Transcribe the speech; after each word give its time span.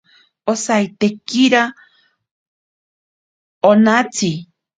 Osaitekira 0.51 1.61
onatsi. 3.71 4.31